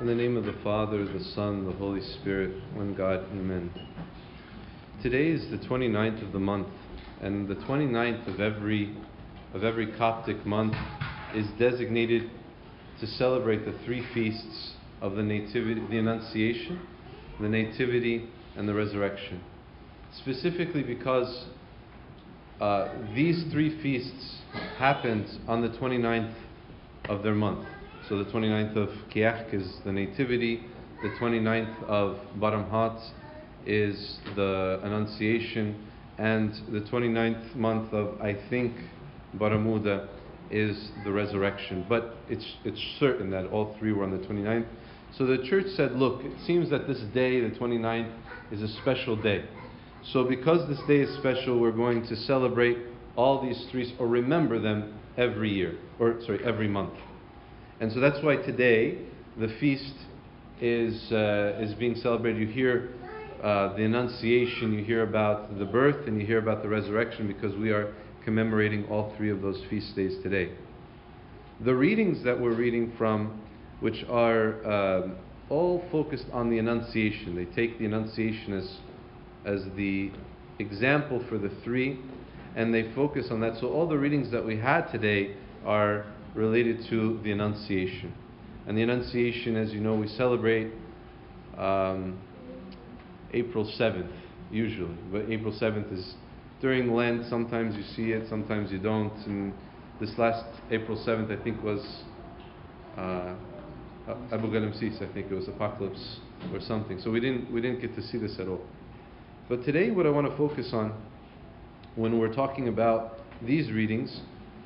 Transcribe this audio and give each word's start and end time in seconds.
In 0.00 0.06
the 0.06 0.14
name 0.14 0.36
of 0.36 0.44
the 0.44 0.54
Father, 0.62 1.04
the 1.04 1.24
Son, 1.34 1.66
the 1.66 1.72
Holy 1.72 2.00
Spirit, 2.00 2.52
one 2.72 2.94
God, 2.94 3.18
Amen. 3.32 3.68
Today 5.02 5.26
is 5.26 5.50
the 5.50 5.58
29th 5.66 6.24
of 6.24 6.32
the 6.32 6.38
month, 6.38 6.68
and 7.20 7.48
the 7.48 7.56
29th 7.56 8.32
of 8.32 8.40
every 8.40 8.96
of 9.54 9.64
every 9.64 9.88
Coptic 9.98 10.46
month 10.46 10.76
is 11.34 11.48
designated 11.58 12.30
to 13.00 13.08
celebrate 13.08 13.64
the 13.64 13.76
three 13.84 14.06
feasts 14.14 14.74
of 15.00 15.16
the 15.16 15.22
Nativity, 15.24 15.84
the 15.90 15.98
Annunciation, 15.98 16.80
the 17.40 17.48
Nativity, 17.48 18.28
and 18.54 18.68
the 18.68 18.74
Resurrection. 18.74 19.40
Specifically 20.12 20.84
because 20.84 21.46
uh, 22.60 22.88
these 23.16 23.50
three 23.50 23.82
feasts 23.82 24.36
happened 24.76 25.26
on 25.48 25.60
the 25.60 25.70
29th 25.70 26.34
of 27.08 27.24
their 27.24 27.34
month. 27.34 27.66
So 28.08 28.16
the 28.16 28.30
29th 28.30 28.74
of 28.76 28.88
Kiahk 29.14 29.52
is 29.52 29.80
the 29.84 29.92
Nativity, 29.92 30.62
the 31.02 31.10
29th 31.10 31.84
of 31.84 32.16
Baramhat 32.38 32.98
is 33.66 34.18
the 34.34 34.80
Annunciation, 34.82 35.86
and 36.16 36.54
the 36.72 36.80
29th 36.80 37.54
month 37.54 37.92
of, 37.92 38.18
I 38.22 38.34
think, 38.48 38.72
Baramuda 39.36 40.08
is 40.50 40.90
the 41.04 41.12
resurrection. 41.12 41.84
But 41.86 42.16
it's, 42.30 42.46
it's 42.64 42.80
certain 42.98 43.28
that 43.28 43.44
all 43.48 43.76
three 43.78 43.92
were 43.92 44.04
on 44.04 44.10
the 44.10 44.26
29th. 44.26 44.66
So 45.18 45.26
the 45.26 45.46
church 45.46 45.66
said, 45.76 45.92
look, 45.92 46.24
it 46.24 46.32
seems 46.46 46.70
that 46.70 46.86
this 46.86 47.00
day, 47.12 47.42
the 47.42 47.54
29th, 47.58 48.10
is 48.50 48.62
a 48.62 48.68
special 48.80 49.16
day. 49.16 49.44
So 50.14 50.24
because 50.24 50.66
this 50.66 50.80
day 50.88 51.00
is 51.00 51.14
special, 51.18 51.60
we're 51.60 51.72
going 51.72 52.06
to 52.06 52.16
celebrate 52.16 52.78
all 53.16 53.42
these 53.42 53.66
three, 53.70 53.94
or 53.98 54.06
remember 54.06 54.58
them 54.58 54.98
every 55.18 55.52
year, 55.52 55.76
or 55.98 56.22
sorry, 56.22 56.42
every 56.42 56.68
month. 56.68 56.94
And 57.80 57.92
so 57.92 58.00
that's 58.00 58.22
why 58.22 58.36
today 58.36 58.98
the 59.36 59.48
feast 59.60 59.94
is, 60.60 61.12
uh, 61.12 61.58
is 61.60 61.74
being 61.74 61.94
celebrated. 61.96 62.40
You 62.40 62.48
hear 62.48 62.90
uh, 63.42 63.76
the 63.76 63.84
Annunciation, 63.84 64.72
you 64.72 64.84
hear 64.84 65.04
about 65.04 65.58
the 65.58 65.64
birth, 65.64 66.08
and 66.08 66.20
you 66.20 66.26
hear 66.26 66.38
about 66.38 66.62
the 66.62 66.68
resurrection 66.68 67.28
because 67.28 67.54
we 67.54 67.70
are 67.70 67.94
commemorating 68.24 68.84
all 68.88 69.14
three 69.16 69.30
of 69.30 69.42
those 69.42 69.62
feast 69.70 69.94
days 69.94 70.16
today. 70.22 70.50
The 71.64 71.74
readings 71.74 72.24
that 72.24 72.38
we're 72.38 72.54
reading 72.54 72.92
from, 72.98 73.40
which 73.80 74.04
are 74.10 74.64
uh, 74.66 75.08
all 75.48 75.84
focused 75.92 76.26
on 76.32 76.50
the 76.50 76.58
Annunciation, 76.58 77.36
they 77.36 77.44
take 77.44 77.78
the 77.78 77.84
Annunciation 77.84 78.54
as, 78.54 78.76
as 79.44 79.62
the 79.76 80.10
example 80.58 81.24
for 81.28 81.38
the 81.38 81.50
three, 81.62 82.00
and 82.56 82.74
they 82.74 82.92
focus 82.92 83.28
on 83.30 83.40
that. 83.40 83.56
So 83.60 83.68
all 83.68 83.86
the 83.88 83.98
readings 83.98 84.32
that 84.32 84.44
we 84.44 84.56
had 84.56 84.90
today 84.90 85.36
are 85.64 86.06
related 86.34 86.86
to 86.90 87.20
the 87.22 87.32
Annunciation. 87.32 88.12
And 88.66 88.76
the 88.76 88.82
Annunciation, 88.82 89.56
as 89.56 89.72
you 89.72 89.80
know, 89.80 89.94
we 89.94 90.08
celebrate 90.08 90.72
um, 91.56 92.18
April 93.32 93.64
7th, 93.78 94.10
usually. 94.50 94.94
But 95.10 95.30
April 95.30 95.52
7th 95.52 95.92
is 95.92 96.14
during 96.60 96.92
Lent. 96.94 97.26
Sometimes 97.28 97.76
you 97.76 97.82
see 97.94 98.12
it, 98.12 98.28
sometimes 98.28 98.70
you 98.70 98.78
don't. 98.78 99.14
And 99.26 99.52
this 100.00 100.10
last 100.18 100.44
April 100.70 100.96
7th, 100.96 101.38
I 101.38 101.42
think, 101.42 101.62
was 101.62 101.80
uh, 102.96 103.34
Abu 104.32 104.48
Galamsis, 104.48 104.96
I 105.02 105.12
think 105.12 105.30
it 105.30 105.34
was 105.34 105.48
Apocalypse 105.48 106.18
or 106.52 106.60
something. 106.60 107.00
So 107.00 107.10
we 107.10 107.20
didn't, 107.20 107.52
we 107.52 107.60
didn't 107.60 107.80
get 107.80 107.94
to 107.94 108.02
see 108.02 108.18
this 108.18 108.38
at 108.38 108.48
all. 108.48 108.60
But 109.48 109.64
today, 109.64 109.90
what 109.90 110.06
I 110.06 110.10
want 110.10 110.30
to 110.30 110.36
focus 110.36 110.70
on 110.72 110.92
when 111.94 112.18
we're 112.18 112.32
talking 112.32 112.68
about 112.68 113.18
these 113.42 113.70
readings 113.72 114.20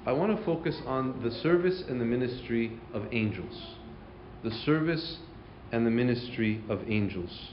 I 0.04 0.10
want 0.10 0.36
to 0.36 0.44
focus 0.44 0.76
on 0.84 1.22
the 1.22 1.30
service 1.30 1.84
and 1.88 2.00
the 2.00 2.04
ministry 2.04 2.72
of 2.92 3.04
angels. 3.12 3.76
The 4.42 4.50
service 4.50 5.18
and 5.70 5.86
the 5.86 5.90
ministry 5.90 6.60
of 6.68 6.80
angels. 6.88 7.52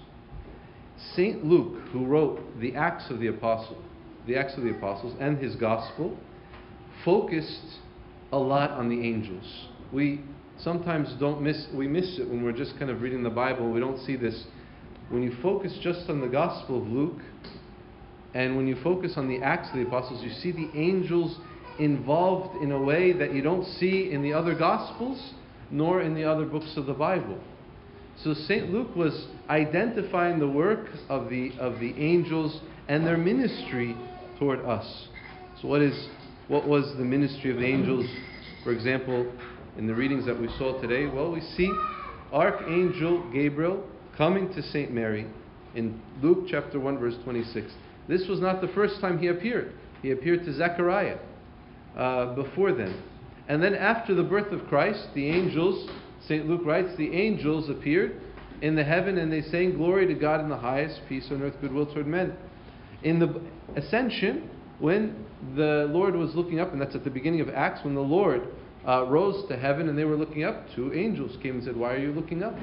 St. 1.14 1.46
Luke, 1.46 1.80
who 1.92 2.06
wrote 2.06 2.42
the 2.60 2.76
Acts 2.76 3.12
of 3.12 3.20
the 3.20 3.28
Apostle, 3.28 3.78
the 4.26 4.36
Acts 4.36 4.56
of 4.58 4.64
the 4.64 4.72
Apostles 4.72 5.16
and 5.20 5.38
his 5.38 5.56
gospel, 5.56 6.18
focused 7.06 7.80
a 8.32 8.38
lot 8.38 8.72
on 8.72 8.90
the 8.90 9.08
angels. 9.08 9.68
We 9.94 10.22
sometimes 10.58 11.14
don't 11.20 11.42
miss 11.42 11.68
we 11.74 11.88
miss 11.88 12.18
it 12.18 12.28
when 12.28 12.44
we're 12.44 12.52
just 12.52 12.78
kind 12.80 12.90
of 12.90 13.02
reading 13.02 13.22
the 13.22 13.30
Bible. 13.30 13.72
We 13.72 13.80
don't 13.80 14.04
see 14.06 14.16
this. 14.16 14.46
When 15.10 15.22
you 15.22 15.36
focus 15.42 15.78
just 15.82 16.10
on 16.10 16.20
the 16.20 16.28
gospel 16.28 16.82
of 16.82 16.88
Luke, 16.88 17.22
and 18.34 18.58
when 18.58 18.68
you 18.68 18.76
focus 18.84 19.14
on 19.18 19.28
the 19.28 19.42
Acts 19.42 19.70
of 19.70 19.76
the 19.76 19.84
Apostles, 19.84 20.24
you 20.24 20.32
see 20.32 20.52
the 20.52 20.70
angels 20.76 21.38
involved 21.80 22.62
in 22.62 22.72
a 22.72 22.82
way 22.82 23.14
that 23.14 23.34
you 23.34 23.42
don't 23.42 23.66
see 23.66 24.12
in 24.12 24.22
the 24.22 24.34
other 24.34 24.54
Gospels 24.54 25.34
nor 25.72 26.02
in 26.02 26.14
the 26.14 26.24
other 26.24 26.46
books 26.46 26.74
of 26.76 26.86
the 26.86 26.94
Bible. 26.94 27.40
So 28.24 28.34
St. 28.34 28.70
Luke 28.70 28.96
was 28.96 29.28
identifying 29.50 30.40
the 30.40 30.48
work 30.48 30.88
of 31.08 31.30
the, 31.30 31.52
of 31.60 31.80
the 31.80 31.94
angels 31.98 32.60
and 32.88 33.06
their 33.06 33.18
ministry 33.18 33.96
toward 34.38 34.60
us. 34.62 35.08
So 35.62 35.68
what 35.68 35.82
is 35.82 36.10
what 36.48 36.68
was 36.68 36.96
the 36.98 37.06
ministry 37.06 37.52
of 37.52 37.58
the 37.58 37.66
angels? 37.66 38.08
For 38.64 38.72
example, 38.72 39.32
in 39.78 39.86
the 39.86 39.94
readings 39.94 40.26
that 40.26 40.40
we 40.40 40.48
saw 40.58 40.82
today, 40.82 41.06
well, 41.06 41.32
we 41.32 41.42
see 41.42 41.72
Archangel 42.34 43.30
Gabriel 43.32 43.88
coming 44.18 44.52
to 44.54 44.64
St. 44.64 44.92
Mary 44.92 45.28
in 45.76 46.02
Luke 46.24 46.48
chapter 46.50 46.80
1 46.80 46.98
verse 46.98 47.16
26. 47.24 47.72
This 48.08 48.28
was 48.28 48.40
not 48.42 48.62
the 48.62 48.68
first 48.70 49.00
time 49.00 49.20
he 49.20 49.28
appeared. 49.28 49.74
He 50.02 50.12
appeared 50.12 50.44
to 50.46 50.54
Zechariah 50.54 51.20
uh, 52.00 52.34
before 52.34 52.72
them. 52.72 53.04
And 53.50 53.62
then 53.62 53.76
after 53.76 54.16
the 54.16 54.24
birth 54.24 54.54
of 54.54 54.66
Christ, 54.68 55.10
the 55.14 55.28
angels, 55.28 55.90
St. 56.28 56.48
Luke 56.48 56.62
writes, 56.64 56.96
the 56.98 57.12
angels 57.12 57.70
appeared 57.70 58.22
in 58.62 58.76
the 58.76 58.84
heaven 58.84 59.18
and 59.18 59.32
they 59.32 59.42
sang, 59.42 59.76
Glory 59.76 60.08
to 60.08 60.14
God 60.14 60.40
in 60.40 60.50
the 60.50 60.58
highest, 60.58 61.02
peace 61.10 61.28
on 61.32 61.42
earth, 61.42 61.56
goodwill 61.60 61.86
toward 61.88 62.08
men. 62.08 62.36
In 63.04 63.20
the 63.20 63.42
ascension, 63.76 64.50
when 64.80 65.26
the 65.56 65.90
Lord 65.92 66.16
was 66.16 66.36
looking 66.36 66.60
up, 66.60 66.72
and 66.72 66.82
that's 66.82 66.96
at 66.96 67.04
the 67.04 67.10
beginning 67.10 67.42
of 67.42 67.50
Acts, 67.50 67.84
when 67.84 67.96
the 67.96 68.02
Lord 68.02 68.48
uh, 68.88 69.06
rose 69.06 69.46
to 69.50 69.58
heaven 69.58 69.90
and 69.90 69.98
they 69.98 70.06
were 70.06 70.16
looking 70.16 70.44
up, 70.44 70.66
two 70.76 70.94
angels 70.94 71.38
came 71.42 71.56
and 71.56 71.64
said, 71.64 71.76
Why 71.76 71.94
are 71.94 72.00
you 72.00 72.14
looking 72.14 72.44
up? 72.44 72.56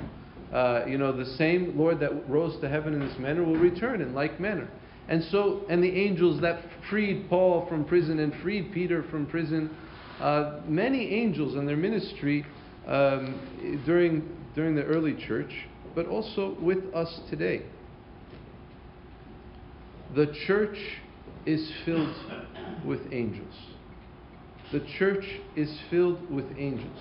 Uh, 0.52 0.86
you 0.86 0.96
know, 0.96 1.12
the 1.12 1.26
same 1.36 1.76
Lord 1.76 2.00
that 2.00 2.28
rose 2.28 2.58
to 2.60 2.68
heaven 2.68 2.94
in 2.94 3.00
this 3.00 3.18
manner 3.18 3.44
will 3.44 3.56
return 3.56 4.00
in 4.00 4.14
like 4.14 4.40
manner. 4.40 4.68
And 5.08 5.22
so, 5.24 5.62
and 5.68 5.82
the 5.82 5.90
angels 5.90 6.40
that 6.40 6.62
freed 6.90 7.28
Paul 7.28 7.66
from 7.68 7.84
prison 7.84 8.18
and 8.18 8.34
freed 8.42 8.72
Peter 8.72 9.04
from 9.04 9.26
prison, 9.26 9.74
uh, 10.20 10.60
many 10.66 11.08
angels 11.14 11.54
in 11.54 11.66
their 11.66 11.76
ministry 11.76 12.44
um, 12.86 13.82
during, 13.84 14.28
during 14.54 14.74
the 14.74 14.82
early 14.82 15.14
church, 15.14 15.52
but 15.94 16.06
also 16.06 16.56
with 16.60 16.92
us 16.94 17.20
today. 17.30 17.62
The 20.14 20.26
church 20.46 20.78
is 21.44 21.70
filled 21.84 22.14
with 22.84 23.00
angels. 23.12 23.54
The 24.72 24.80
church 24.98 25.24
is 25.54 25.78
filled 25.90 26.28
with 26.30 26.46
angels. 26.58 26.98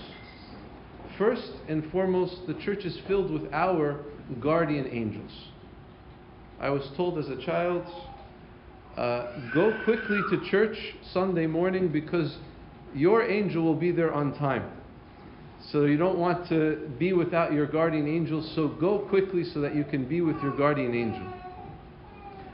First 1.18 1.52
and 1.68 1.90
foremost, 1.92 2.46
the 2.46 2.54
church 2.56 2.86
is 2.86 3.00
filled 3.08 3.32
with 3.32 3.52
our 3.54 4.04
guardian 4.40 4.88
angels. 4.88 5.32
I 6.66 6.70
was 6.70 6.90
told 6.98 7.20
as 7.20 7.30
a 7.30 7.40
child, 7.46 7.86
uh, 8.98 9.28
go 9.54 9.72
quickly 9.84 10.20
to 10.32 10.50
church 10.50 10.76
Sunday 11.14 11.46
morning 11.46 11.90
because 11.90 12.38
your 12.96 13.22
angel 13.22 13.64
will 13.64 13.76
be 13.76 13.92
there 13.92 14.12
on 14.12 14.34
time. 14.34 14.72
So 15.72 15.86
you 15.86 15.96
don't 15.96 16.18
want 16.18 16.50
to 16.50 16.90
be 16.98 17.14
without 17.14 17.54
your 17.54 17.68
guardian 17.68 18.08
angel, 18.08 18.42
so 18.56 18.68
go 18.68 18.98
quickly 18.98 19.44
so 19.44 19.62
that 19.62 19.76
you 19.76 19.84
can 19.84 20.10
be 20.10 20.22
with 20.22 20.38
your 20.42 20.58
guardian 20.58 20.96
angel. 20.96 21.32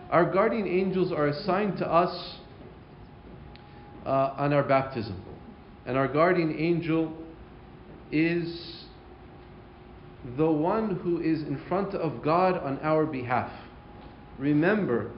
Our 0.09 0.29
guardian 0.29 0.67
angels 0.67 1.13
are 1.13 1.27
assigned 1.27 1.77
to 1.77 1.87
us 1.87 2.35
uh, 4.05 4.33
on 4.37 4.51
our 4.51 4.63
baptism. 4.63 5.23
And 5.85 5.97
our 5.97 6.09
guardian 6.09 6.53
angel 6.59 7.13
is 8.11 8.83
the 10.35 10.51
one 10.51 10.97
who 10.97 11.21
is 11.21 11.43
in 11.43 11.63
front 11.69 11.95
of 11.95 12.21
God 12.21 12.57
on 12.57 12.77
our 12.79 13.05
behalf. 13.05 13.49
Remember, 14.41 15.11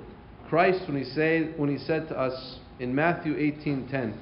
Christ 0.50 0.86
when 0.86 0.98
he, 0.98 1.06
say, 1.06 1.54
when 1.56 1.70
he 1.70 1.78
said 1.78 2.10
to 2.10 2.20
us 2.20 2.60
in 2.80 2.94
Matthew 2.94 3.36
18:10, 3.36 4.14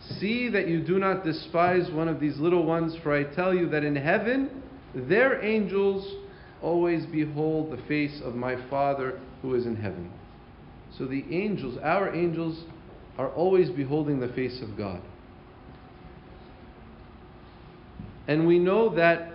"See 0.00 0.50
that 0.50 0.68
you 0.68 0.80
do 0.80 0.98
not 0.98 1.24
despise 1.24 1.90
one 1.90 2.08
of 2.08 2.20
these 2.20 2.38
little 2.38 2.64
ones, 2.64 2.94
for 2.96 3.10
I 3.10 3.24
tell 3.24 3.54
you 3.54 3.70
that 3.70 3.84
in 3.84 3.96
heaven 3.96 4.50
their 4.94 5.42
angels 5.42 6.14
always 6.60 7.06
behold 7.06 7.70
the 7.70 7.78
face 7.88 8.20
of 8.20 8.34
my 8.34 8.54
Father 8.68 9.18
who 9.40 9.54
is 9.54 9.64
in 9.64 9.76
heaven." 9.76 10.10
So 10.90 11.06
the 11.06 11.24
angels, 11.30 11.78
our 11.78 12.14
angels, 12.14 12.66
are 13.16 13.28
always 13.28 13.70
beholding 13.70 14.20
the 14.20 14.28
face 14.28 14.60
of 14.60 14.76
God. 14.76 15.00
And 18.28 18.46
we 18.46 18.58
know 18.58 18.90
that 18.90 19.32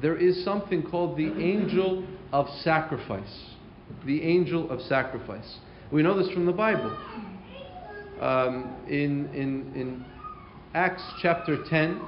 there 0.00 0.16
is 0.16 0.44
something 0.44 0.84
called 0.84 1.16
the 1.16 1.32
angel 1.42 2.04
of 2.32 2.48
sacrifice 2.62 3.51
the 4.06 4.22
angel 4.22 4.70
of 4.70 4.80
sacrifice. 4.82 5.58
We 5.90 6.02
know 6.02 6.16
this 6.16 6.32
from 6.32 6.46
the 6.46 6.52
Bible. 6.52 6.96
Um, 8.20 8.76
in, 8.88 9.26
in, 9.34 9.72
in 9.74 10.04
Acts 10.74 11.02
chapter 11.20 11.64
10, 11.68 12.00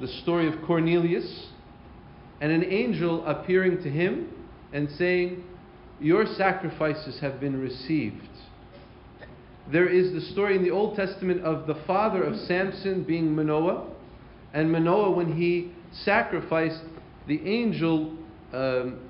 the 0.00 0.08
story 0.22 0.48
of 0.48 0.54
Cornelius, 0.66 1.48
and 2.40 2.50
an 2.52 2.64
angel 2.64 3.24
appearing 3.26 3.82
to 3.82 3.90
him 3.90 4.28
and 4.72 4.88
saying, 4.92 5.44
Your 6.00 6.26
sacrifices 6.26 7.18
have 7.20 7.40
been 7.40 7.60
received. 7.60 8.28
There 9.70 9.88
is 9.88 10.12
the 10.12 10.20
story 10.32 10.56
in 10.56 10.62
the 10.62 10.70
Old 10.70 10.96
Testament 10.96 11.42
of 11.42 11.66
the 11.66 11.76
father 11.86 12.22
of 12.22 12.36
Samson 12.40 13.02
being 13.02 13.34
Manoah, 13.34 13.86
and 14.52 14.70
Manoah, 14.70 15.10
when 15.10 15.36
he 15.36 15.72
sacrificed, 16.04 16.82
the 17.26 17.40
angel, 17.48 18.16
um, 18.52 19.00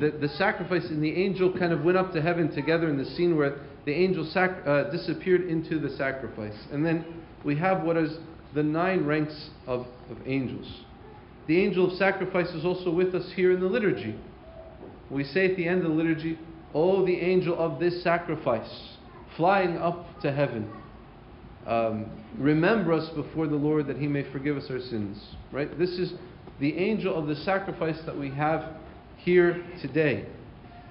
the, 0.00 0.10
the 0.10 0.28
sacrifice 0.30 0.84
and 0.86 1.02
the 1.02 1.12
angel 1.12 1.52
kind 1.56 1.72
of 1.72 1.84
went 1.84 1.96
up 1.96 2.12
to 2.12 2.20
heaven 2.20 2.52
together 2.54 2.88
in 2.88 2.98
the 2.98 3.04
scene 3.04 3.36
where 3.36 3.60
the 3.84 3.92
angel 3.92 4.28
sac- 4.32 4.66
uh, 4.66 4.84
disappeared 4.90 5.42
into 5.42 5.78
the 5.78 5.90
sacrifice. 5.90 6.56
And 6.72 6.84
then 6.84 7.04
we 7.44 7.56
have 7.56 7.82
what 7.82 7.96
is 7.96 8.18
the 8.54 8.62
nine 8.62 9.04
ranks 9.04 9.50
of, 9.66 9.86
of 10.10 10.18
angels. 10.26 10.66
The 11.46 11.62
angel 11.62 11.92
of 11.92 11.96
sacrifice 11.98 12.48
is 12.48 12.64
also 12.64 12.90
with 12.90 13.14
us 13.14 13.30
here 13.36 13.52
in 13.52 13.60
the 13.60 13.66
liturgy. 13.66 14.16
We 15.10 15.22
say 15.22 15.50
at 15.50 15.56
the 15.56 15.68
end 15.68 15.84
of 15.84 15.90
the 15.90 15.96
liturgy, 15.96 16.38
Oh, 16.74 17.06
the 17.06 17.16
angel 17.16 17.56
of 17.56 17.78
this 17.78 18.02
sacrifice, 18.02 18.96
flying 19.36 19.78
up 19.78 20.20
to 20.20 20.32
heaven. 20.32 20.68
Um, 21.66 22.10
remember 22.36 22.92
us 22.92 23.08
before 23.10 23.46
the 23.46 23.56
Lord 23.56 23.86
that 23.86 23.96
he 23.96 24.08
may 24.08 24.30
forgive 24.32 24.56
us 24.56 24.66
our 24.68 24.80
sins. 24.80 25.22
Right? 25.52 25.78
This 25.78 25.90
is 25.90 26.12
the 26.60 26.76
angel 26.76 27.14
of 27.14 27.28
the 27.28 27.36
sacrifice 27.36 27.98
that 28.04 28.18
we 28.18 28.30
have 28.30 28.76
here 29.26 29.62
today. 29.82 30.24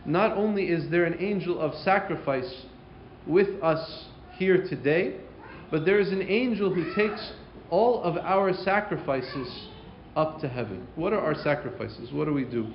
Not 0.05 0.37
only 0.37 0.65
is 0.65 0.91
there 0.91 1.05
an 1.05 1.15
angel 1.19 1.59
of 1.59 1.73
sacrifice 1.83 2.65
with 3.25 3.63
us 3.63 4.05
here 4.37 4.67
today, 4.67 5.15
but 5.71 5.85
there 5.85 5.99
is 5.99 6.09
an 6.09 6.21
angel 6.21 6.71
who 6.71 6.93
takes 6.93 7.31
all 7.69 8.03
of 8.03 8.17
our 8.17 8.53
sacrifices 8.53 9.69
up 10.17 10.39
to 10.41 10.49
heaven. 10.49 10.85
What 10.95 11.13
are 11.13 11.19
our 11.21 11.33
sacrifices? 11.33 12.11
What 12.11 12.25
do 12.25 12.33
we 12.33 12.43
do? 12.43 12.67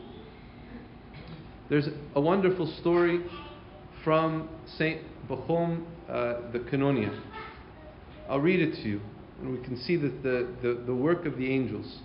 There's 1.68 1.88
a 2.16 2.20
wonderful 2.20 2.66
story 2.80 3.22
from 4.02 4.48
Saint 4.78 5.02
Bochum, 5.28 5.84
uh, 6.08 6.50
the 6.52 6.60
Canonia. 6.70 7.16
I'll 8.30 8.40
read 8.40 8.60
it 8.60 8.82
to 8.82 8.88
you, 8.88 9.00
and 9.40 9.56
we 9.56 9.62
can 9.62 9.76
see 9.76 9.96
that 9.96 10.22
the, 10.22 10.48
the, 10.62 10.82
the 10.86 10.94
work 10.94 11.26
of 11.26 11.36
the 11.36 11.52
angels. 11.52 11.98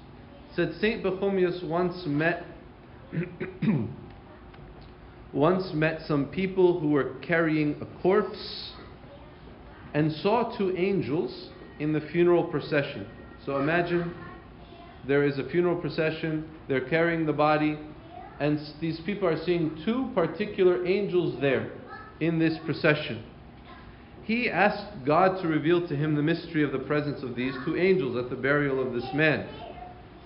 It 0.51 0.55
said 0.55 0.73
Saint 0.81 1.03
Pachomius 1.03 1.63
once 1.67 2.03
met 2.05 2.43
once 5.33 5.73
met 5.73 6.01
some 6.07 6.25
people 6.27 6.79
who 6.79 6.89
were 6.89 7.15
carrying 7.21 7.75
a 7.81 8.01
corpse 8.01 8.71
and 9.93 10.11
saw 10.11 10.55
two 10.57 10.75
angels 10.77 11.49
in 11.79 11.93
the 11.93 12.01
funeral 12.01 12.43
procession. 12.45 13.07
So 13.45 13.57
imagine 13.59 14.13
there 15.07 15.23
is 15.23 15.37
a 15.37 15.47
funeral 15.49 15.75
procession, 15.75 16.49
they're 16.67 16.87
carrying 16.89 17.25
the 17.25 17.33
body, 17.33 17.77
and 18.39 18.59
these 18.81 18.99
people 19.01 19.27
are 19.27 19.41
seeing 19.45 19.81
two 19.85 20.09
particular 20.13 20.85
angels 20.85 21.39
there 21.41 21.71
in 22.19 22.39
this 22.39 22.57
procession. 22.65 23.23
He 24.23 24.49
asked 24.49 25.05
God 25.05 25.41
to 25.41 25.47
reveal 25.47 25.87
to 25.87 25.95
him 25.95 26.15
the 26.15 26.23
mystery 26.23 26.63
of 26.63 26.71
the 26.71 26.79
presence 26.79 27.21
of 27.21 27.35
these 27.35 27.53
two 27.63 27.75
angels 27.75 28.17
at 28.17 28.29
the 28.29 28.35
burial 28.35 28.85
of 28.85 28.93
this 28.93 29.07
man. 29.13 29.47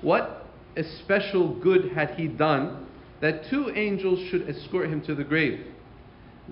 What 0.02 0.39
especial 0.76 1.56
good 1.60 1.92
had 1.92 2.12
he 2.12 2.28
done 2.28 2.88
that 3.22 3.50
two 3.50 3.72
angels 3.76 4.20
should 4.30 4.50
escort 4.50 4.90
him 4.90 5.02
to 5.02 5.16
the 5.16 5.24
grave? 5.24 5.66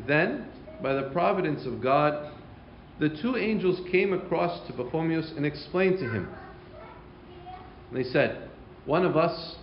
Then, 0.05 0.47
by 0.81 0.93
the 0.93 1.09
providence 1.09 1.65
of 1.65 1.81
God, 1.81 2.31
the 2.99 3.09
two 3.09 3.35
angels 3.35 3.79
came 3.91 4.13
across 4.13 4.65
to 4.67 4.73
Pachomius 4.73 5.35
and 5.35 5.45
explained 5.45 5.99
to 5.99 6.09
him. 6.09 6.27
They 7.91 8.03
said, 8.03 8.49
One 8.85 9.05
of 9.05 9.15
us 9.15 9.55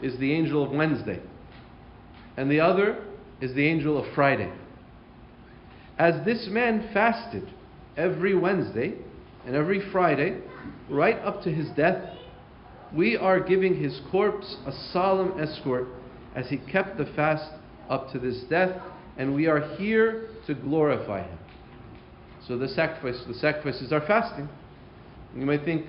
is 0.00 0.18
the 0.18 0.32
angel 0.32 0.64
of 0.64 0.70
Wednesday, 0.70 1.20
and 2.36 2.50
the 2.50 2.60
other 2.60 3.04
is 3.40 3.54
the 3.54 3.66
angel 3.66 3.98
of 3.98 4.14
Friday. 4.14 4.50
As 5.98 6.24
this 6.24 6.48
man 6.48 6.88
fasted 6.94 7.48
every 7.96 8.34
Wednesday 8.34 8.94
and 9.46 9.54
every 9.54 9.90
Friday, 9.92 10.40
right 10.88 11.18
up 11.18 11.42
to 11.42 11.52
his 11.52 11.68
death, 11.70 12.16
we 12.94 13.16
are 13.16 13.40
giving 13.40 13.80
his 13.80 14.00
corpse 14.10 14.56
a 14.66 14.72
solemn 14.92 15.38
escort 15.40 15.88
as 16.34 16.48
he 16.48 16.58
kept 16.58 16.98
the 16.98 17.06
fast 17.16 17.50
up 17.88 18.10
to 18.12 18.18
this 18.18 18.42
death, 18.48 18.80
and 19.16 19.34
we 19.34 19.46
are 19.46 19.76
here 19.76 20.28
to 20.46 20.54
glorify 20.54 21.22
him. 21.22 21.38
So 22.46 22.56
the 22.56 22.68
sacrifice, 22.68 23.22
the 23.26 23.34
sacrifices 23.34 23.92
are 23.92 24.00
fasting. 24.06 24.48
You 25.36 25.46
might 25.46 25.64
think, 25.64 25.86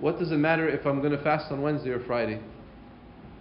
what 0.00 0.18
does 0.18 0.30
it 0.30 0.36
matter 0.36 0.68
if 0.68 0.86
I'm 0.86 1.00
going 1.00 1.16
to 1.16 1.22
fast 1.22 1.50
on 1.50 1.60
Wednesday 1.60 1.90
or 1.90 2.04
Friday? 2.06 2.40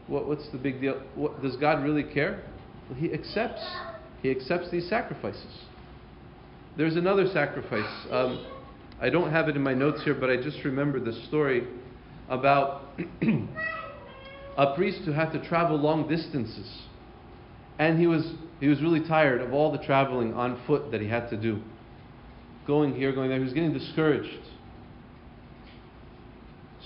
What, 0.07 0.27
what's 0.27 0.49
the 0.51 0.57
big 0.57 0.81
deal? 0.81 1.01
What, 1.15 1.41
does 1.41 1.55
God 1.57 1.83
really 1.83 2.03
care? 2.03 2.43
Well, 2.89 2.99
he 2.99 3.13
accepts. 3.13 3.61
He 4.21 4.31
accepts 4.31 4.71
these 4.71 4.89
sacrifices. 4.89 5.61
There's 6.77 6.95
another 6.95 7.27
sacrifice. 7.27 8.07
Um, 8.11 8.45
I 8.99 9.09
don't 9.09 9.31
have 9.31 9.47
it 9.47 9.55
in 9.55 9.61
my 9.61 9.73
notes 9.73 10.03
here, 10.03 10.15
but 10.15 10.29
I 10.29 10.37
just 10.37 10.63
remembered 10.63 11.05
the 11.05 11.13
story 11.27 11.67
about 12.29 12.83
a 14.57 14.75
priest 14.75 15.01
who 15.05 15.11
had 15.11 15.31
to 15.31 15.47
travel 15.47 15.77
long 15.77 16.07
distances. 16.07 16.81
And 17.79 17.99
he 17.99 18.07
was, 18.07 18.33
he 18.59 18.67
was 18.67 18.81
really 18.81 19.07
tired 19.07 19.41
of 19.41 19.53
all 19.53 19.71
the 19.71 19.77
traveling 19.77 20.33
on 20.33 20.61
foot 20.65 20.91
that 20.91 21.01
he 21.01 21.07
had 21.07 21.29
to 21.29 21.37
do. 21.37 21.61
Going 22.65 22.95
here, 22.95 23.13
going 23.13 23.29
there. 23.29 23.37
He 23.37 23.43
was 23.43 23.53
getting 23.53 23.73
discouraged. 23.73 24.39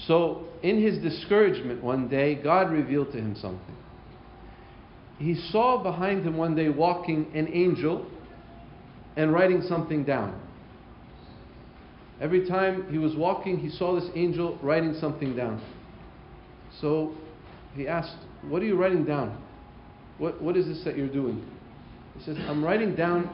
So, 0.08 0.46
in 0.64 0.82
his 0.82 0.98
discouragement 1.00 1.84
one 1.84 2.08
day, 2.08 2.36
God 2.36 2.72
revealed 2.72 3.12
to 3.14 3.18
him 3.18 3.36
something. 3.36 3.76
He 5.18 5.36
saw 5.52 5.82
behind 5.82 6.26
him 6.26 6.38
one 6.38 6.56
day 6.56 6.70
walking 6.70 7.32
an 7.36 7.48
angel 7.54 8.08
and 9.16 9.32
writing 9.32 9.62
something 9.68 10.04
down. 10.04 10.40
Every 12.22 12.48
time 12.48 12.86
he 12.92 13.00
was 13.00 13.16
walking, 13.16 13.58
he 13.58 13.70
saw 13.70 14.00
this 14.00 14.10
angel 14.16 14.60
writing 14.62 14.96
something 15.02 15.36
down. 15.36 15.60
So 16.80 17.16
he 17.76 17.88
asked, 17.88 18.16
What 18.48 18.62
are 18.62 18.66
you 18.66 18.76
writing 18.76 19.04
down? 19.04 19.42
What, 20.20 20.40
what 20.40 20.56
is 20.56 20.68
this 20.68 20.84
that 20.86 20.96
you're 20.96 21.12
doing? 21.12 21.44
He 22.18 22.24
says, 22.24 22.38
I'm 22.48 22.64
writing 22.64 22.96
down 22.96 23.30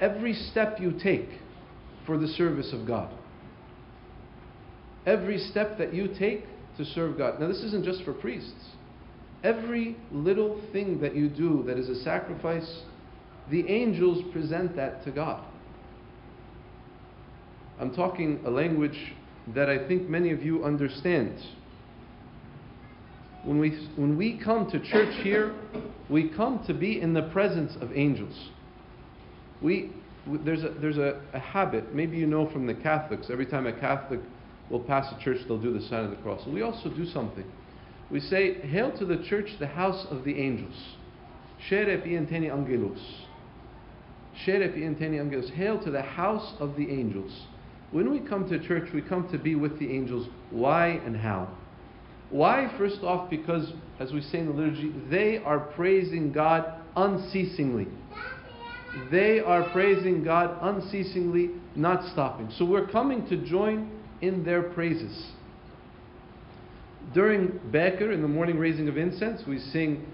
every 0.00 0.34
step 0.34 0.80
you 0.80 0.98
take 1.00 1.28
for 2.06 2.18
the 2.18 2.26
service 2.26 2.72
of 2.72 2.88
God. 2.88 3.14
Every 5.06 5.38
step 5.38 5.78
that 5.78 5.94
you 5.94 6.08
take 6.08 6.44
to 6.76 6.84
serve 6.84 7.16
God. 7.16 7.38
Now, 7.38 7.46
this 7.46 7.58
isn't 7.58 7.84
just 7.84 8.02
for 8.02 8.12
priests. 8.12 8.70
Every 9.44 9.96
little 10.10 10.60
thing 10.72 11.00
that 11.02 11.14
you 11.14 11.28
do 11.28 11.62
that 11.66 11.78
is 11.78 11.88
a 11.88 12.02
sacrifice, 12.02 12.80
the 13.50 13.68
angels 13.68 14.24
present 14.32 14.74
that 14.74 15.04
to 15.04 15.12
God. 15.12 15.44
I'm 17.80 17.94
talking 17.94 18.40
a 18.46 18.50
language 18.50 19.14
that 19.54 19.68
I 19.68 19.86
think 19.86 20.08
many 20.08 20.30
of 20.30 20.42
you 20.42 20.64
understand. 20.64 21.38
When 23.44 23.58
we, 23.58 23.70
when 23.96 24.16
we 24.16 24.38
come 24.42 24.70
to 24.70 24.80
church 24.80 25.14
here, 25.22 25.54
we 26.08 26.28
come 26.28 26.64
to 26.66 26.74
be 26.74 27.00
in 27.00 27.12
the 27.12 27.22
presence 27.22 27.76
of 27.80 27.92
angels. 27.94 28.50
We, 29.60 29.92
there's 30.26 30.64
a, 30.64 30.70
there's 30.80 30.96
a, 30.96 31.20
a 31.34 31.38
habit, 31.38 31.94
maybe 31.94 32.16
you 32.16 32.26
know 32.26 32.50
from 32.50 32.66
the 32.66 32.74
Catholics, 32.74 33.26
every 33.30 33.46
time 33.46 33.66
a 33.66 33.72
Catholic 33.72 34.20
will 34.70 34.80
pass 34.80 35.12
a 35.12 35.22
church, 35.22 35.38
they'll 35.46 35.60
do 35.60 35.72
the 35.72 35.86
sign 35.88 36.04
of 36.04 36.10
the 36.10 36.16
cross. 36.16 36.46
We 36.46 36.62
also 36.62 36.88
do 36.88 37.04
something. 37.06 37.44
We 38.10 38.20
say, 38.20 38.60
Hail 38.60 38.96
to 38.98 39.04
the 39.04 39.22
church, 39.28 39.48
the 39.58 39.66
house 39.66 40.06
of 40.10 40.24
the 40.24 40.38
angels. 40.38 40.74
Shere 41.68 41.86
pienteni 41.98 42.50
angelos. 42.50 43.00
Shere 44.44 44.68
pienteni 44.68 45.20
angelos. 45.20 45.50
Hail 45.50 45.82
to 45.82 45.90
the 45.90 46.02
house 46.02 46.54
of 46.60 46.76
the 46.76 46.90
angels. 46.90 47.46
When 47.94 48.10
we 48.10 48.18
come 48.18 48.48
to 48.48 48.58
church, 48.58 48.88
we 48.92 49.02
come 49.02 49.28
to 49.30 49.38
be 49.38 49.54
with 49.54 49.78
the 49.78 49.88
angels. 49.88 50.26
Why 50.50 51.00
and 51.06 51.16
how? 51.16 51.48
Why? 52.28 52.74
First 52.76 53.04
off, 53.04 53.30
because, 53.30 53.72
as 54.00 54.12
we 54.12 54.20
say 54.20 54.38
in 54.38 54.46
the 54.46 54.52
liturgy, 54.52 54.92
they 55.08 55.38
are 55.38 55.60
praising 55.60 56.32
God 56.32 56.82
unceasingly. 56.96 57.86
They 59.12 59.38
are 59.38 59.62
praising 59.70 60.24
God 60.24 60.58
unceasingly, 60.60 61.50
not 61.76 62.04
stopping. 62.10 62.50
So 62.58 62.64
we're 62.64 62.88
coming 62.88 63.28
to 63.28 63.36
join 63.36 63.92
in 64.20 64.42
their 64.42 64.64
praises. 64.64 65.30
During 67.12 67.60
Beker, 67.70 68.12
in 68.12 68.22
the 68.22 68.28
morning 68.28 68.58
raising 68.58 68.88
of 68.88 68.98
incense, 68.98 69.42
we 69.46 69.60
sing, 69.60 70.04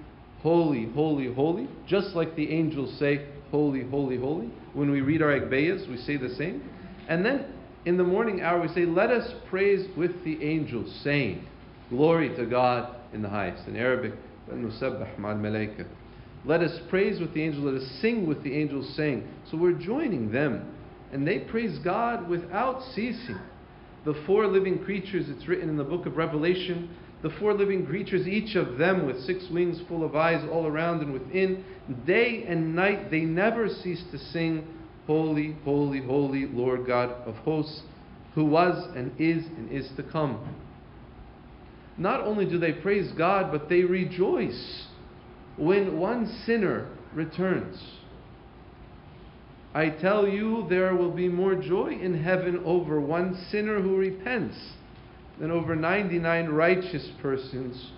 Holy, 0.42 0.84
Holy, 0.92 1.32
Holy, 1.32 1.66
just 1.86 2.08
like 2.08 2.36
the 2.36 2.50
angels 2.50 2.98
say, 2.98 3.26
Holy, 3.50 3.88
Holy, 3.88 4.18
Holy. 4.18 4.50
When 4.74 4.90
we 4.90 5.00
read 5.00 5.22
our 5.22 5.40
Agbeyas, 5.40 5.88
we 5.88 5.96
say 5.96 6.18
the 6.18 6.34
same. 6.34 6.62
And 7.08 7.24
then 7.24 7.54
in 7.84 7.96
the 7.96 8.04
morning 8.04 8.42
hour, 8.42 8.60
we 8.60 8.68
say, 8.68 8.84
Let 8.84 9.10
us 9.10 9.32
praise 9.48 9.86
with 9.96 10.24
the 10.24 10.42
angels, 10.42 10.92
saying, 11.02 11.46
Glory 11.88 12.34
to 12.36 12.46
God 12.46 12.94
in 13.12 13.22
the 13.22 13.28
highest. 13.28 13.66
In 13.66 13.76
Arabic, 13.76 14.12
let 16.44 16.60
us 16.60 16.80
praise 16.88 17.20
with 17.20 17.34
the 17.34 17.42
angels, 17.42 17.64
let 17.64 17.74
us 17.74 17.88
sing 18.00 18.26
with 18.26 18.42
the 18.42 18.54
angels, 18.54 18.94
saying. 18.96 19.28
So 19.50 19.56
we're 19.56 19.72
joining 19.72 20.32
them. 20.32 20.74
And 21.12 21.26
they 21.26 21.40
praise 21.40 21.78
God 21.80 22.28
without 22.28 22.82
ceasing. 22.94 23.38
The 24.04 24.14
four 24.26 24.46
living 24.46 24.82
creatures, 24.84 25.26
it's 25.28 25.46
written 25.46 25.68
in 25.68 25.76
the 25.76 25.84
book 25.84 26.06
of 26.06 26.16
Revelation, 26.16 26.88
the 27.22 27.30
four 27.38 27.52
living 27.52 27.84
creatures, 27.84 28.26
each 28.26 28.56
of 28.56 28.78
them 28.78 29.06
with 29.06 29.20
six 29.24 29.44
wings 29.50 29.80
full 29.88 30.04
of 30.04 30.16
eyes 30.16 30.42
all 30.50 30.66
around 30.66 31.02
and 31.02 31.12
within, 31.12 31.64
day 32.06 32.44
and 32.48 32.74
night 32.74 33.10
they 33.10 33.20
never 33.20 33.68
cease 33.68 34.02
to 34.10 34.18
sing, 34.18 34.66
Holy, 35.10 35.56
holy, 35.64 36.00
holy, 36.00 36.46
Lord 36.46 36.86
God 36.86 37.10
of 37.26 37.34
hosts, 37.38 37.82
who 38.36 38.44
was 38.44 38.94
and 38.94 39.10
is 39.18 39.44
and 39.44 39.68
is 39.72 39.90
to 39.96 40.04
come. 40.04 40.38
Not 41.98 42.20
only 42.20 42.44
do 42.44 42.60
they 42.60 42.74
praise 42.74 43.10
God, 43.18 43.50
but 43.50 43.68
they 43.68 43.82
rejoice 43.82 44.86
when 45.56 45.98
one 45.98 46.28
sinner 46.46 46.88
returns. 47.12 47.82
I 49.74 49.88
tell 49.88 50.28
you, 50.28 50.68
there 50.70 50.94
will 50.94 51.10
be 51.10 51.28
more 51.28 51.56
joy 51.56 51.88
in 51.88 52.22
heaven 52.22 52.62
over 52.64 53.00
one 53.00 53.34
sinner 53.50 53.82
who 53.82 53.96
repents 53.96 54.58
than 55.40 55.50
over 55.50 55.74
99 55.74 56.50
righteous 56.50 57.08
persons 57.20 57.90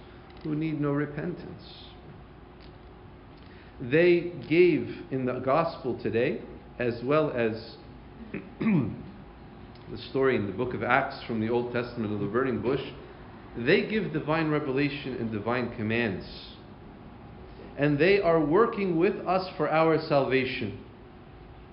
who 0.44 0.54
need 0.54 0.80
no 0.80 0.92
repentance. 0.92 1.62
They 3.82 4.32
gave 4.48 4.96
in 5.10 5.26
the 5.26 5.40
gospel 5.40 6.00
today, 6.02 6.40
as 6.78 7.02
well 7.04 7.30
as 7.30 7.76
the 8.60 9.98
story 10.10 10.36
in 10.36 10.46
the 10.46 10.52
book 10.52 10.74
of 10.74 10.82
Acts 10.82 11.22
from 11.26 11.40
the 11.40 11.50
Old 11.50 11.72
Testament 11.72 12.12
of 12.12 12.20
the 12.20 12.26
burning 12.26 12.60
bush, 12.60 12.80
they 13.56 13.86
give 13.86 14.12
divine 14.12 14.48
revelation 14.48 15.16
and 15.16 15.30
divine 15.30 15.74
commands. 15.76 16.26
And 17.76 17.98
they 17.98 18.20
are 18.20 18.40
working 18.40 18.96
with 18.96 19.16
us 19.26 19.48
for 19.56 19.68
our 19.68 20.00
salvation. 20.08 20.78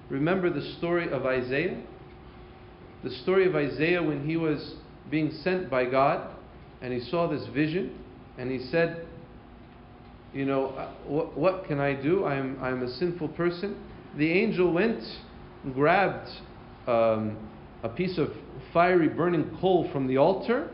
Remember 0.09 0.49
the 0.49 0.73
story 0.77 1.11
of 1.11 1.25
Isaiah? 1.25 1.81
The 3.03 3.11
story 3.11 3.47
of 3.47 3.55
Isaiah 3.55 4.03
when 4.03 4.27
he 4.27 4.35
was 4.35 4.75
being 5.09 5.31
sent 5.43 5.69
by 5.69 5.85
God 5.85 6.35
and 6.81 6.93
he 6.93 6.99
saw 7.09 7.27
this 7.27 7.45
vision 7.47 7.97
and 8.37 8.51
he 8.51 8.59
said, 8.67 9.05
You 10.33 10.45
know, 10.45 10.67
uh, 10.67 10.91
what, 11.05 11.37
what 11.37 11.65
can 11.65 11.79
I 11.79 11.93
do? 11.93 12.25
I'm, 12.25 12.57
I'm 12.61 12.83
a 12.83 12.91
sinful 12.95 13.29
person. 13.29 13.77
The 14.19 14.33
angel 14.33 14.73
went, 14.73 15.01
grabbed 15.73 16.29
um, 16.87 17.37
a 17.83 17.87
piece 17.87 18.17
of 18.17 18.33
fiery 18.73 19.07
burning 19.07 19.57
coal 19.61 19.89
from 19.93 20.07
the 20.07 20.17
altar 20.17 20.71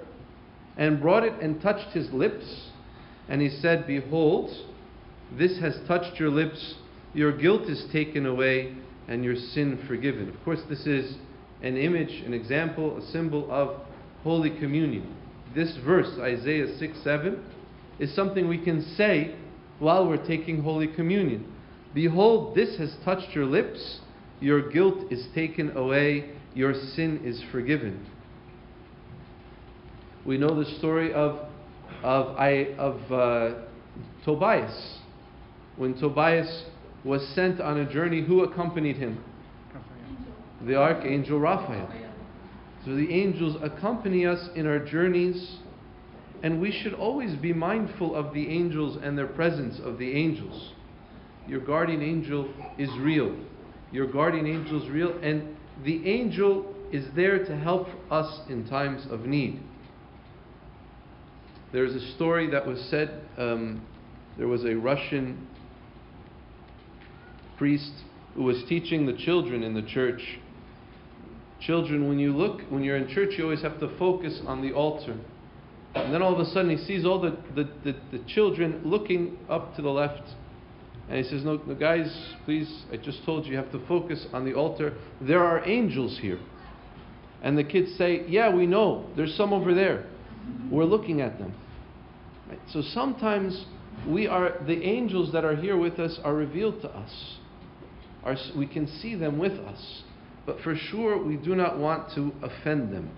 and 0.78 1.00
brought 1.00 1.24
it 1.24 1.34
and 1.40 1.62
touched 1.62 1.94
his 1.94 2.10
lips. 2.10 2.72
And 3.30 3.40
he 3.44 3.50
said, 3.50 3.86
Behold, 3.86 4.50
this 5.38 5.60
has 5.60 5.80
touched 5.88 6.20
your 6.20 6.32
lips, 6.32 6.74
your 7.14 7.38
guilt 7.38 7.70
is 7.70 7.86
taken 7.92 8.26
away, 8.26 8.74
and 9.08 9.24
your 9.24 9.36
sin 9.36 9.78
forgiven. 9.88 10.28
Of 10.28 10.44
course, 10.44 10.62
this 10.68 10.88
is 10.88 11.16
an 11.62 11.78
image, 11.78 12.24
an 12.26 12.34
example, 12.34 12.98
a 12.98 13.12
symbol 13.12 13.48
of 13.52 13.80
Holy 14.24 14.58
Communion. 14.58 15.16
This 15.54 15.78
verse, 15.86 16.18
Isaiah 16.20 16.76
6 16.80 16.98
7, 17.04 17.46
is 18.00 18.12
something 18.16 18.48
we 18.48 18.58
can 18.58 18.82
say 18.96 19.36
while 19.78 20.08
we're 20.08 20.26
taking 20.26 20.64
Holy 20.64 20.88
Communion. 20.88 21.52
Behold, 21.96 22.56
this 22.56 22.78
has 22.78 22.94
touched 23.06 23.34
your 23.34 23.46
lips, 23.46 24.02
your 24.42 24.70
guilt 24.70 25.12
is 25.12 25.28
taken 25.34 25.76
away, 25.78 26.30
your 26.54 26.74
sin 26.74 27.22
is 27.24 27.42
forgiven. 27.54 28.06
We 30.26 30.38
know 30.38 30.62
the 30.62 30.70
story 30.78 31.14
of, 31.14 31.40
of, 32.04 32.36
I, 32.38 32.76
of 32.78 33.12
uh, 33.12 33.60
Tobias. 34.26 35.00
When 35.78 35.98
Tobias 35.98 36.66
was 37.06 37.26
sent 37.30 37.62
on 37.62 37.80
a 37.80 37.90
journey, 37.90 38.26
who 38.26 38.44
accompanied 38.44 38.98
him? 38.98 39.24
The 40.64 40.76
archangel 40.76 41.40
Raphael. 41.40 41.90
So 42.84 42.94
the 42.94 43.14
angels 43.14 43.56
accompany 43.64 44.26
us 44.26 44.50
in 44.54 44.68
our 44.68 44.80
journeys, 44.80 45.60
and 46.44 46.60
we 46.60 46.72
should 46.72 46.94
always 46.94 47.36
be 47.38 47.54
mindful 47.54 48.16
of 48.16 48.34
the 48.34 48.50
angels 48.50 48.98
and 49.02 49.18
their 49.18 49.28
presence 49.28 49.80
of 49.80 49.98
the 49.98 50.12
angels. 50.12 50.74
Your 51.48 51.60
guardian 51.60 52.02
angel 52.02 52.50
is 52.78 52.90
real. 53.00 53.36
Your 53.92 54.08
guardian 54.08 54.48
angel 54.48 54.82
is 54.82 54.90
real, 54.90 55.18
and 55.22 55.56
the 55.84 56.08
angel 56.08 56.74
is 56.92 57.06
there 57.16 57.44
to 57.46 57.56
help 57.58 57.88
us 58.10 58.42
in 58.50 58.68
times 58.68 59.06
of 59.10 59.22
need. 59.22 59.62
There's 61.72 61.94
a 61.94 62.14
story 62.16 62.50
that 62.52 62.66
was 62.66 62.80
said 62.90 63.22
um, 63.38 63.86
there 64.38 64.48
was 64.48 64.66
a 64.66 64.76
Russian 64.76 65.48
priest 67.58 67.92
who 68.34 68.44
was 68.44 68.64
teaching 68.68 69.06
the 69.06 69.14
children 69.14 69.64
in 69.64 69.74
the 69.74 69.82
church. 69.82 70.40
Children, 71.62 72.08
when 72.08 72.20
you 72.20 72.36
look, 72.36 72.62
when 72.70 72.84
you're 72.84 72.98
in 72.98 73.08
church, 73.08 73.36
you 73.38 73.44
always 73.46 73.62
have 73.62 73.80
to 73.80 73.98
focus 73.98 74.42
on 74.46 74.62
the 74.62 74.74
altar. 74.74 75.18
And 75.96 76.14
then 76.14 76.22
all 76.22 76.34
of 76.34 76.40
a 76.40 76.46
sudden 76.52 76.70
he 76.70 76.78
sees 76.86 77.06
all 77.06 77.20
the, 77.22 77.38
the, 77.56 77.70
the, 77.84 77.96
the 78.12 78.24
children 78.28 78.82
looking 78.84 79.38
up 79.50 79.76
to 79.78 79.82
the 79.82 79.90
left. 79.90 80.24
And 81.08 81.18
he 81.18 81.24
says, 81.24 81.44
no, 81.44 81.62
no, 81.66 81.76
guys, 81.76 82.12
please, 82.46 82.84
I 82.92 82.98
just 82.98 83.24
told 83.26 83.46
you, 83.46 83.52
you 83.52 83.58
have 83.58 83.72
to 83.72 83.86
focus 83.88 84.26
on 84.34 84.44
the 84.44 84.54
altar. 84.54 84.98
There 85.22 85.44
are 85.44 85.64
angels 85.66 86.18
here. 86.20 86.40
And 87.46 87.56
the 87.56 87.64
kids 87.64 87.96
say, 87.96 88.26
Yeah, 88.28 88.54
we 88.54 88.66
know. 88.66 89.06
There's 89.16 89.36
some 89.36 89.54
over 89.54 89.76
there. 89.76 90.06
We're 90.72 90.84
looking 90.86 91.22
at 91.22 91.38
them. 91.38 91.54
Right? 92.50 92.60
So 92.72 92.82
sometimes 92.82 93.66
we 94.08 94.28
are 94.28 94.58
the 94.66 94.84
angels 94.84 95.32
that 95.32 95.46
are 95.46 95.56
here 95.56 95.78
with 95.78 96.00
us 96.00 96.20
are 96.24 96.34
revealed 96.34 96.82
to 96.82 96.90
us. 96.90 97.38
We 98.58 98.66
can 98.66 98.88
see 98.88 99.14
them 99.14 99.38
with 99.38 99.54
us. 99.54 100.04
But 100.48 100.60
for 100.62 100.76
sure, 100.76 101.24
we 101.24 101.38
do 101.38 101.56
not 101.56 101.78
want 101.78 102.12
to 102.16 102.32
offend 102.42 102.92
them. 102.92 103.12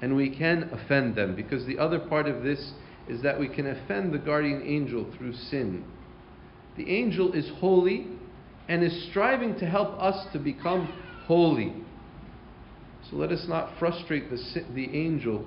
And 0.00 0.14
we 0.14 0.30
can 0.30 0.70
offend 0.72 1.16
them 1.16 1.34
because 1.34 1.66
the 1.66 1.78
other 1.78 1.98
part 1.98 2.28
of 2.28 2.44
this 2.44 2.72
is 3.08 3.20
that 3.22 3.38
we 3.38 3.48
can 3.48 3.66
offend 3.66 4.12
the 4.12 4.18
guardian 4.18 4.62
angel 4.64 5.06
through 5.18 5.32
sin. 5.32 5.84
The 6.76 6.88
angel 6.88 7.32
is 7.32 7.48
holy 7.58 8.06
and 8.68 8.82
is 8.82 9.08
striving 9.10 9.58
to 9.58 9.66
help 9.66 10.00
us 10.00 10.26
to 10.32 10.38
become 10.38 10.86
holy. 11.26 11.74
So 13.10 13.16
let 13.16 13.30
us 13.30 13.44
not 13.48 13.78
frustrate 13.78 14.30
the, 14.30 14.38
the 14.74 14.96
angel 14.96 15.44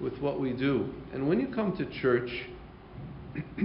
with 0.00 0.18
what 0.18 0.40
we 0.40 0.52
do. 0.52 0.92
And 1.12 1.28
when 1.28 1.40
you 1.40 1.48
come 1.48 1.76
to 1.76 2.00
church, 2.00 2.30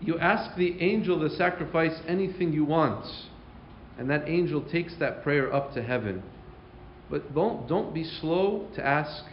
you 0.00 0.18
ask 0.18 0.56
the 0.56 0.80
angel 0.80 1.20
to 1.20 1.34
sacrifice 1.36 1.98
anything 2.06 2.52
you 2.52 2.64
want, 2.64 3.06
and 3.98 4.08
that 4.10 4.28
angel 4.28 4.62
takes 4.62 4.94
that 5.00 5.22
prayer 5.22 5.52
up 5.52 5.74
to 5.74 5.82
heaven. 5.82 6.22
But 7.10 7.34
don't, 7.34 7.68
don't 7.68 7.92
be 7.92 8.04
slow 8.04 8.68
to 8.76 8.86
ask 8.86 9.24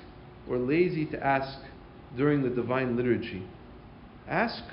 or 0.49 0.57
lazy 0.57 1.05
to 1.07 1.23
ask 1.23 1.59
during 2.15 2.41
the 2.41 2.49
divine 2.49 2.97
liturgy. 2.97 3.43
Ask 4.27 4.63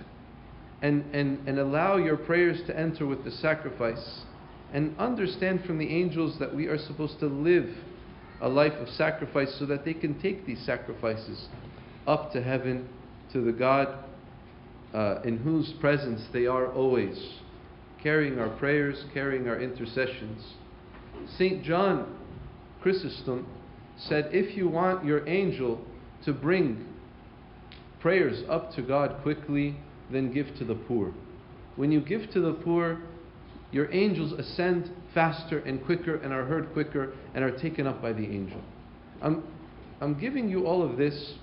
and, 0.85 1.03
and, 1.15 1.49
and 1.49 1.59
allow 1.59 1.97
your 1.97 2.19
prayers 2.19 2.61
to 2.67 2.79
enter 2.79 3.07
with 3.07 3.25
the 3.25 3.31
sacrifice. 3.31 4.21
And 4.75 4.95
understand 4.99 5.65
from 5.65 5.79
the 5.79 5.89
angels 5.89 6.39
that 6.39 6.55
we 6.55 6.67
are 6.67 6.77
supposed 6.77 7.19
to 7.21 7.27
live 7.27 7.75
a 8.43 8.49
life 8.51 8.75
of 8.75 8.91
sacrifice 8.91 9.57
so 9.59 9.65
that 9.65 9.87
they 9.87 9.95
can 9.95 10.21
take 10.21 10.45
these 10.45 10.61
sacrifices 10.67 11.49
up 12.07 12.33
to 12.33 12.43
heaven 12.43 12.87
to 13.33 13.41
the 13.41 13.53
God 13.53 13.97
uh, 14.93 15.23
in 15.25 15.39
whose 15.39 15.73
presence 15.81 16.21
they 16.35 16.45
are 16.45 16.71
always, 16.71 17.19
carrying 18.03 18.39
our 18.39 18.51
prayers, 18.51 19.07
carrying 19.15 19.49
our 19.49 19.59
intercessions. 19.59 20.45
St. 21.39 21.65
John 21.65 22.15
Chrysostom 22.83 23.47
said, 23.97 24.29
If 24.33 24.55
you 24.55 24.69
want 24.69 25.03
your 25.03 25.27
angel 25.27 25.81
to 26.27 26.35
bring 26.35 26.87
prayers 28.01 28.43
up 28.51 28.75
to 28.75 28.83
God 28.83 29.23
quickly, 29.23 29.79
then 30.11 30.33
give 30.33 30.47
to 30.59 30.65
the 30.65 30.75
poor. 30.75 31.13
When 31.77 31.91
you 31.91 32.01
give 32.01 32.31
to 32.33 32.41
the 32.41 32.53
poor, 32.53 32.99
your 33.73 33.93
angels 33.93 34.33
ascend 34.33 34.91
faster 35.13 35.59
and 35.61 35.85
quicker 35.85 36.17
and 36.17 36.33
are 36.33 36.45
heard 36.45 36.73
quicker 36.73 37.13
and 37.35 37.45
are 37.45 37.57
taken 37.59 37.87
up 37.87 38.01
by 38.01 38.13
the 38.13 38.25
angel. 38.25 38.61
I'm, 39.21 39.43
I'm 40.01 40.19
giving 40.19 40.49
you 40.49 40.67
all 40.67 40.83
of 40.89 40.97
this 40.97 41.35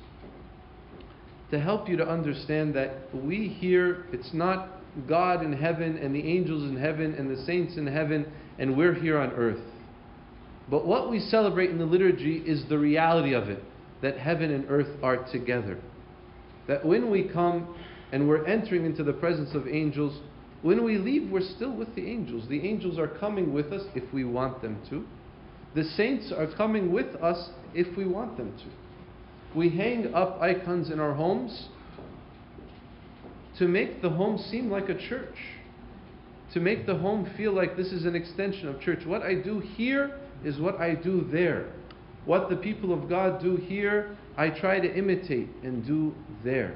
to 1.51 1.59
help 1.59 1.89
you 1.89 1.97
to 1.97 2.07
understand 2.07 2.73
that 2.75 3.13
we 3.13 3.49
here, 3.49 4.05
it's 4.13 4.33
not 4.33 4.69
God 5.07 5.43
in 5.43 5.53
heaven 5.53 5.97
and 5.97 6.15
the 6.15 6.25
angels 6.25 6.63
in 6.63 6.77
heaven 6.77 7.13
and 7.15 7.29
the 7.29 7.43
saints 7.45 7.75
in 7.77 7.87
heaven 7.87 8.25
and 8.57 8.77
we're 8.77 8.93
here 8.93 9.17
on 9.17 9.31
earth. 9.31 9.61
But 10.69 10.85
what 10.85 11.09
we 11.09 11.19
celebrate 11.19 11.69
in 11.69 11.77
the 11.77 11.85
liturgy 11.85 12.37
is 12.37 12.63
the 12.69 12.77
reality 12.77 13.33
of 13.33 13.49
it 13.49 13.63
that 14.01 14.17
heaven 14.17 14.51
and 14.51 14.65
earth 14.69 14.97
are 15.03 15.17
together. 15.31 15.77
That 16.67 16.85
when 16.85 17.11
we 17.11 17.23
come 17.23 17.75
and 18.11 18.27
we're 18.27 18.45
entering 18.45 18.85
into 18.85 19.03
the 19.03 19.13
presence 19.13 19.53
of 19.55 19.67
angels, 19.67 20.19
when 20.61 20.83
we 20.83 20.97
leave, 20.97 21.31
we're 21.31 21.41
still 21.41 21.71
with 21.71 21.95
the 21.95 22.05
angels. 22.05 22.47
The 22.47 22.67
angels 22.67 22.99
are 22.99 23.07
coming 23.07 23.51
with 23.53 23.71
us 23.71 23.83
if 23.95 24.13
we 24.13 24.23
want 24.23 24.61
them 24.61 24.79
to. 24.89 25.05
The 25.73 25.83
saints 25.83 26.31
are 26.31 26.47
coming 26.47 26.91
with 26.91 27.15
us 27.15 27.49
if 27.73 27.95
we 27.97 28.05
want 28.05 28.37
them 28.37 28.53
to. 28.57 29.57
We 29.57 29.69
hang 29.69 30.13
up 30.13 30.41
icons 30.41 30.91
in 30.91 30.99
our 30.99 31.13
homes 31.13 31.69
to 33.57 33.67
make 33.67 34.01
the 34.01 34.09
home 34.09 34.37
seem 34.37 34.69
like 34.69 34.89
a 34.89 34.97
church, 35.09 35.35
to 36.53 36.59
make 36.59 36.85
the 36.85 36.95
home 36.95 37.29
feel 37.37 37.53
like 37.53 37.75
this 37.75 37.91
is 37.91 38.05
an 38.05 38.15
extension 38.15 38.67
of 38.67 38.79
church. 38.81 39.05
What 39.05 39.23
I 39.23 39.35
do 39.35 39.59
here 39.59 40.19
is 40.43 40.59
what 40.59 40.79
I 40.79 40.95
do 40.95 41.27
there. 41.31 41.67
what 42.25 42.49
the 42.49 42.55
people 42.55 42.93
of 42.93 43.09
God 43.09 43.41
do 43.41 43.55
here, 43.55 44.15
I 44.37 44.49
try 44.49 44.79
to 44.79 44.95
imitate 44.95 45.49
and 45.63 45.85
do 45.85 46.13
there. 46.43 46.75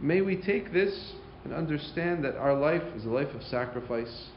May 0.00 0.20
we 0.20 0.36
take 0.36 0.72
this 0.72 1.12
and 1.44 1.54
understand 1.54 2.24
that 2.24 2.36
our 2.36 2.54
life 2.54 2.82
is 2.96 3.04
a 3.04 3.08
life 3.08 3.34
of 3.34 3.42
sacrifice 3.44 4.28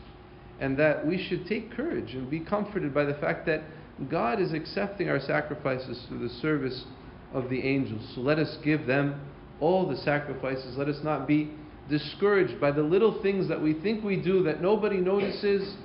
and 0.60 0.78
that 0.78 1.06
we 1.06 1.24
should 1.28 1.48
take 1.48 1.72
courage 1.72 2.14
and 2.14 2.30
be 2.30 2.40
comforted 2.40 2.94
by 2.94 3.06
the 3.06 3.14
fact 3.16 3.46
that 3.46 3.64
God 4.10 4.40
is 4.40 4.54
accepting 4.54 5.10
our 5.10 5.20
sacrifices 5.20 6.06
through 6.08 6.20
the 6.20 6.34
service 6.36 6.86
of 7.34 7.50
the 7.50 7.62
angels. 7.62 8.02
So 8.16 8.22
let 8.22 8.40
us 8.40 8.58
give 8.64 8.86
them 8.86 9.22
all 9.60 9.88
the 9.88 9.98
sacrifices. 9.98 10.78
Let 10.78 10.88
us 10.88 11.04
not 11.04 11.28
be 11.28 11.52
discouraged 11.90 12.62
by 12.62 12.72
the 12.72 12.84
little 12.84 13.22
things 13.22 13.48
that 13.50 13.62
we 13.62 13.74
think 13.74 14.04
we 14.04 14.16
do 14.16 14.44
that 14.44 14.62
nobody 14.62 14.98
notices. 14.98 15.76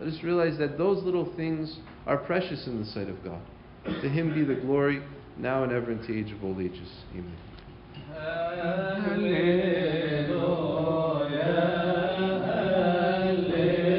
Let 0.00 0.12
us 0.12 0.22
realize 0.22 0.58
that 0.58 0.78
those 0.78 1.02
little 1.04 1.32
things 1.36 1.78
are 2.06 2.16
precious 2.16 2.66
in 2.66 2.80
the 2.80 2.86
sight 2.86 3.08
of 3.08 3.22
God. 3.22 3.40
To 3.84 4.08
Him 4.08 4.34
be 4.34 4.44
the 4.44 4.60
glory, 4.60 5.02
now 5.36 5.62
and 5.62 5.72
ever, 5.72 5.92
into 5.92 6.16
age 6.16 6.32
of 6.32 6.42
old 6.42 6.60
ages. 6.60 6.88
Amen. 7.12 7.49
subhanallah 8.20 9.79